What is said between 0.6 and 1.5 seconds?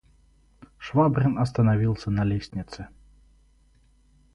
Швабрин